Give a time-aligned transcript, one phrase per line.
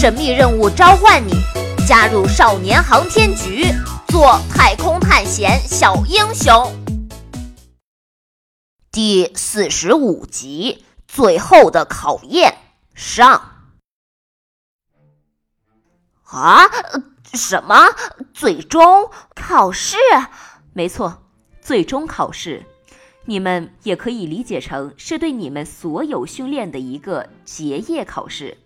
[0.00, 1.32] 神秘任务召唤你，
[1.84, 3.64] 加入少年航天局，
[4.06, 6.72] 做太空探险小英雄。
[8.92, 12.58] 第四十五集，最后的考验
[12.94, 13.72] 上。
[16.26, 16.68] 啊？
[17.34, 17.74] 什么？
[18.32, 19.96] 最终考试？
[20.74, 21.24] 没错，
[21.60, 22.64] 最终考试。
[23.24, 28.58] 你们也可以理解成是对你们所有训练的一个结业考试。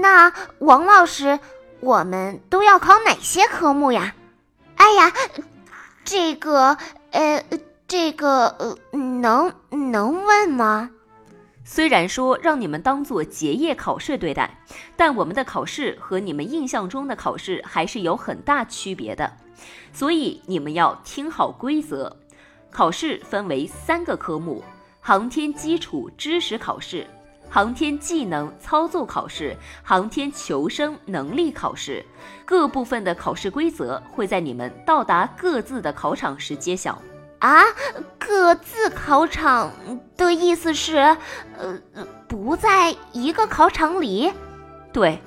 [0.00, 1.38] 那王老师，
[1.80, 4.14] 我们都要考哪些科目呀？
[4.76, 5.12] 哎呀，
[6.04, 6.76] 这个，
[7.10, 7.44] 呃，
[7.86, 10.90] 这个，呃，能能问吗？
[11.64, 14.58] 虽然说让你们当做结业考试对待，
[14.96, 19.36] 但我们的考试和你们印象中的考试还是有很大区别的，
[19.92, 22.16] 所以你们要听好规则。
[22.70, 24.62] 考试分为三个科目：
[25.00, 27.06] 航天基础知识考试、
[27.50, 32.04] 航天技能操作考试、航天求生能力考试。
[32.44, 37.00] 各部分的考试规则会在你们到达各自的考场时揭晓。
[37.40, 37.62] 啊，
[38.18, 39.70] 各自考场
[40.16, 40.96] 的意思是，
[41.56, 41.78] 呃，
[42.26, 44.32] 不在一个考场里？
[44.92, 45.20] 对，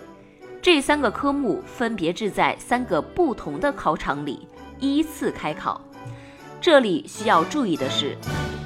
[0.61, 4.45] 这三个科目分别置在三个不同的考场里，
[4.79, 5.79] 依次开考。
[6.59, 8.17] 这里需要注意的是，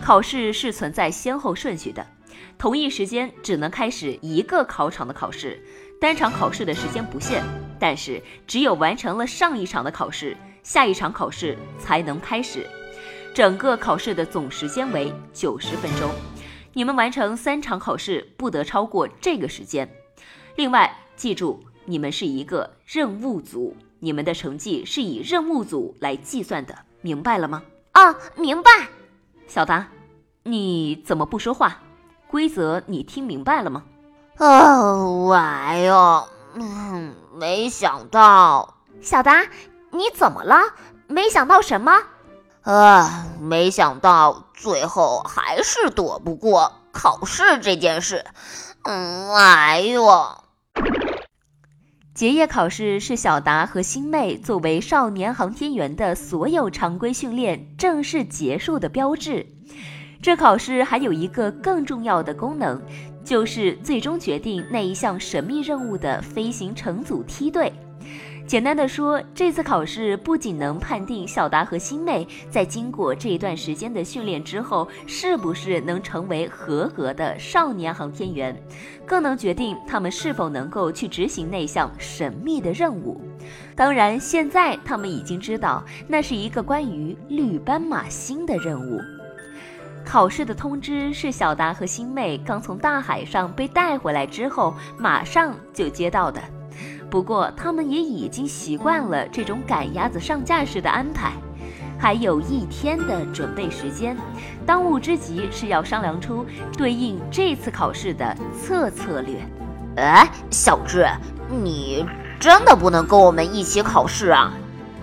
[0.04, 2.06] 考试是存在先后顺序的，
[2.58, 5.62] 同一时间只能开始一个考场的考试，
[6.00, 7.44] 单场考试的时间不限，
[7.80, 12.66] 但是只有完成了上一场的考试，下一场考试才能开始。
[13.34, 16.10] 整个考试的总时间为九十分钟，
[16.74, 19.90] 你们完成三场考试不得超过这个时间。
[20.56, 27.64] 另外，记住，你们是一个任务组，你们的成绩是以任务组来计算的，明白了吗？
[27.92, 28.72] 啊，明白，
[29.48, 29.90] 小达，
[30.44, 31.82] 你怎么不说话？
[32.28, 33.84] 规则你听明白了吗？
[34.38, 39.44] 哦，哎呦，嗯，没想到，小达，
[39.92, 40.58] 你怎么了？
[41.08, 41.94] 没想到什么？
[42.64, 48.26] 啊，没想到最后还是躲不过考试这件事。
[48.84, 50.44] 嗯，哎呦。
[52.14, 59.48] 结业考试是小达和星妹作为少年航天员的所有常规训练正式结束的标志。
[60.26, 62.82] 这考试还有一个更重要的功能，
[63.24, 67.72] 就是最终决定那一项神秘任务的飞行乘组梯队。
[68.48, 78.60] 简单的说，这次考试不仅能判定小达和星妹在经过这一段时间的训练之后，是不是能成为合格的少年航天员，
[79.06, 83.22] 更能决定他们是否能够去执行那项神秘的任务。
[83.76, 89.00] 当然，现在他们已经知道，那是一个关于绿斑马星的任务。
[90.06, 96.40] 考试的通知是小达和星妹刚从大海上被带回来之后，马上就接到的。
[97.10, 101.34] 不过，他们也已经习惯了这种赶鸭子上架式的安排，
[101.98, 104.16] 还有一天的准备时间。
[104.66, 106.46] 当务之急是要商量出
[106.78, 109.40] 对应这次考试的策策略。
[109.98, 111.08] 哎，小智，
[111.50, 112.06] 你
[112.40, 114.54] 真的不能跟我们一起考试啊？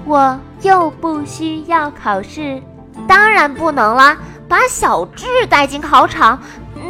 [0.04, 2.62] 我又不需要考试，
[3.06, 4.16] 当然不能了。
[4.52, 6.38] 把小智带进考场，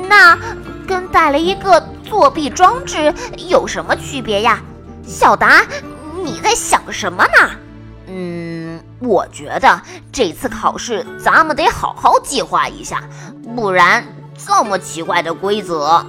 [0.09, 0.37] 那
[0.85, 4.59] 跟带了一个作弊装置有什么区别呀？
[5.07, 5.63] 小达，
[6.25, 7.51] 你在想什么呢？
[8.09, 9.81] 嗯，我觉得
[10.11, 13.01] 这次考试咱们得好好计划一下，
[13.55, 14.05] 不然
[14.37, 16.05] 这么奇怪的规则，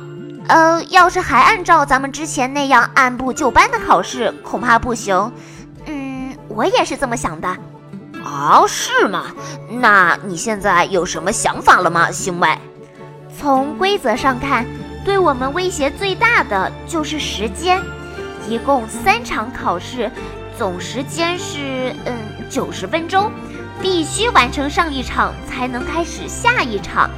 [0.48, 5.32] 呃，要是还按照咱们之前那样按部就班的考试，恐怕不行。
[5.86, 7.56] 嗯，我也是这么想的。
[8.24, 9.26] 啊，是吗？
[9.70, 12.58] 那你现在有什么想法了吗，星妹？
[13.38, 14.66] 从规则上看，
[15.04, 17.82] 对我们威胁最大的就是时间。
[18.48, 20.12] 一共三场考试，
[20.58, 22.16] 总时间是嗯
[22.50, 23.32] 九十分钟，
[23.82, 27.10] 必须完成上一场才能开始下一场。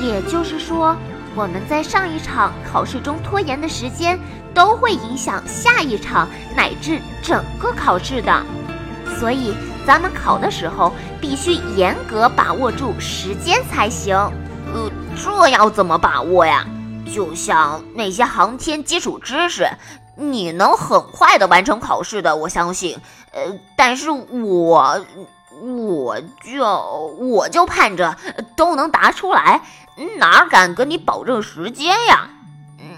[0.00, 0.96] 也就是说，
[1.34, 4.18] 我们在上一场考试中拖延的时间，
[4.52, 8.42] 都会影响下一场乃至整个考试的。
[9.18, 9.54] 所以，
[9.86, 14.16] 咱们考的时候必须严格把握住时间才行。
[14.16, 16.64] 呃，这要怎么把握呀？
[17.14, 19.68] 就像那些航天基础知识。
[20.16, 22.96] 你能很快的完成考试的，我相信。
[23.32, 23.40] 呃，
[23.76, 25.04] 但是我，
[25.60, 26.64] 我就
[27.18, 28.16] 我就盼着
[28.56, 29.62] 都能答出来，
[30.18, 32.28] 哪敢跟你保证时间呀？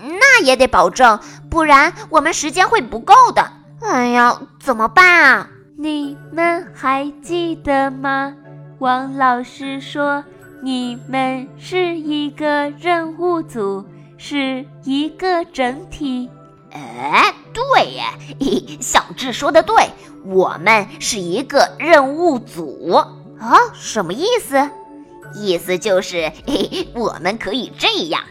[0.02, 1.18] 那也得保证，
[1.50, 3.50] 不然我们时间会不够的。
[3.80, 5.48] 哎呀，怎么办啊？
[5.78, 8.34] 你们还记得吗？
[8.78, 10.24] 王老师说，
[10.62, 13.84] 你们是一个任务组，
[14.16, 16.30] 是一个整体。
[16.72, 19.90] 哎，对耶，小智说的对，
[20.24, 22.92] 我们是一个任务组
[23.38, 23.58] 啊？
[23.74, 24.70] 什么意思？
[25.34, 28.22] 意思就是，嘿，我们可以这样。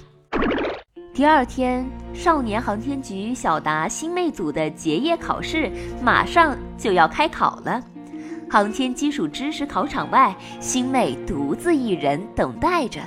[1.15, 5.71] 第二天，少年航天局小达星妹组的结业考试
[6.03, 7.81] 马上就要开考了。
[8.51, 12.99] 航天基础知识考场外，星妹独自一人等待着。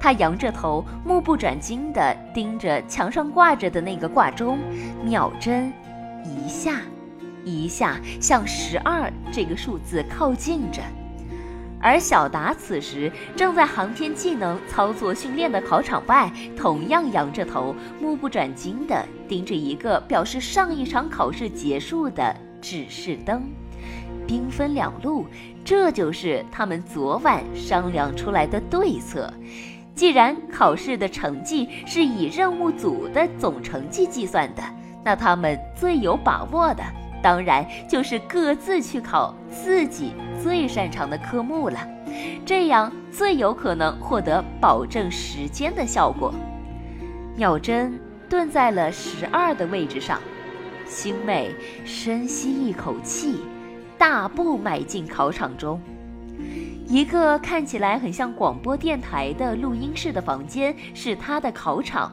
[0.00, 4.58] 她仰着头，目不转睛地盯着墙上挂着的那个挂钟，
[5.04, 5.72] 秒针
[6.24, 6.80] 一下
[7.44, 10.82] 一下向十二这个数字靠近着。
[11.80, 23.42] 而小达此时正在航天技能操作训练的考场外，同样仰着头，目不转睛地盯着一个表示上一场考试结束的指示灯。
[24.26, 25.26] 兵分两路，
[25.64, 29.32] 这就是他们昨晚商量出来的对策。
[29.94, 34.62] 既然考试的成绩是以任务组的总成绩计算的，
[35.04, 36.82] 那他们最有把握的，
[37.22, 41.78] 当然就是各自去考自己最擅长的科目了。
[42.44, 46.34] 这样最有可能获得保证时间的效果。
[47.36, 47.98] 秒针
[48.28, 50.20] 顿在了十二的位置上，
[50.86, 51.50] 星妹
[51.84, 53.40] 深吸一口气。
[53.98, 55.80] 大步迈进考场中，
[56.86, 62.12] 一个看起来很像广播电台的录音室的房间是他的考场。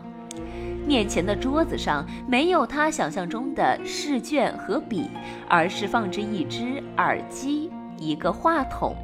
[0.85, 5.09] 面前的桌子上没有他想象中的试卷和笔，
[5.47, 8.95] 而是放着一只耳机、一个话筒。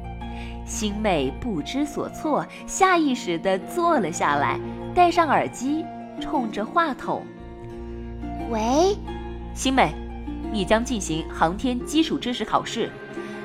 [0.66, 4.58] 星妹不知所措，下意识地坐了下来，
[4.94, 5.84] 戴上耳机，
[6.20, 7.24] 冲着话筒
[8.50, 8.96] ：“喂，
[9.54, 9.92] 星妹。”
[10.52, 12.90] 你将进行航天基础知识考试，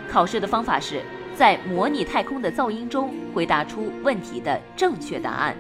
[0.10, 1.04] 考试的方法是
[1.36, 5.56] 在模拟太空的噪音中回答出问题的正确答案，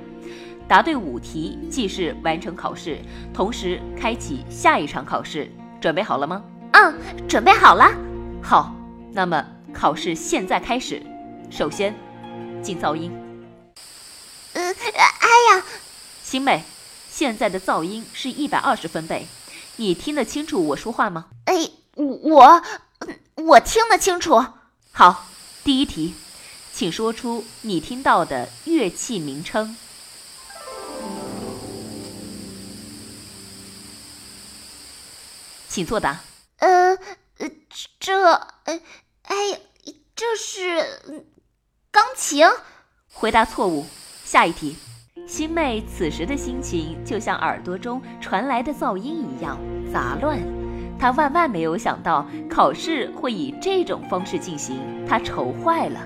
[0.67, 3.00] 答对五题即是完成考试，
[3.33, 5.51] 同时开启下一场考试。
[5.79, 6.44] 准备好了吗？
[6.71, 6.94] 嗯，
[7.27, 7.91] 准备好了。
[8.41, 8.73] 好，
[9.12, 11.01] 那么考试现在开始。
[11.51, 11.95] 首先，
[12.63, 13.12] 进噪音。
[14.53, 15.63] 嗯，哎呀，
[16.23, 16.63] 星妹，
[17.09, 19.27] 现在的噪音是一百二十分贝。
[19.75, 21.27] 你听得清楚我说话吗？
[21.45, 22.61] 哎，我，
[23.35, 24.44] 我听得清楚。
[24.91, 25.27] 好，
[25.63, 26.15] 第一题，
[26.73, 29.77] 请说出你听到的乐器名称。
[35.75, 36.18] 请作答。
[36.60, 36.98] 呃，
[38.00, 38.31] 这，
[38.63, 38.80] 呃，
[39.24, 39.60] 哎，
[40.16, 41.25] 这是
[41.92, 42.48] 钢琴。
[43.12, 43.86] 回答错误。
[44.24, 44.77] 下一题。
[45.27, 49.60] 星妹此时的心情就像耳朵中传来的噪音一样
[49.92, 50.39] 杂乱，
[50.98, 56.00] 她万万没有想到考试会以这种方式进行，她愁坏了。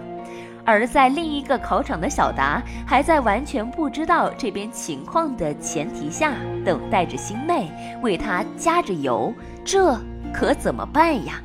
[0.70, 6.34] 而在另一个考场的小达还在完全不知道这边情况的前提下，
[6.64, 7.72] 等待着星妹
[8.04, 9.34] 为他加着油，
[9.66, 9.98] 这
[10.32, 11.42] 可怎么办呀？